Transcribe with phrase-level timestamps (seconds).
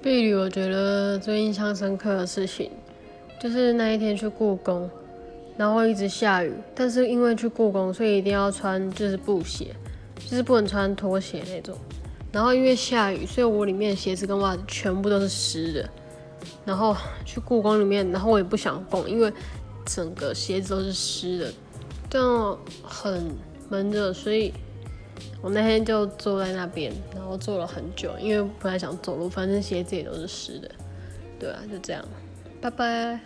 [0.00, 2.70] 碧旅，我觉得最印象深刻的事情，
[3.40, 4.88] 就是那一天去故宫，
[5.56, 9.74] 然后一直下雨，但是因为去故宫，所以一定要穿就是布鞋，
[10.14, 11.76] 就是不能穿拖鞋那种。
[12.30, 15.88] 然后因为下雨，所以我里面鞋子跟袜子全部都是湿的。
[16.64, 19.32] 然后去故宫里面，然后我也不想逛，因为
[19.84, 21.52] 整个鞋子都是湿的，
[22.08, 23.28] 这样很
[23.68, 24.54] 闷热，所以。
[25.40, 30.70] 我那天就坐在那边，然后坐了很久，因为不太想走路，反正鞋子也都是湿的。
[31.38, 32.04] 对啊，就这样，
[32.60, 33.20] 拜拜。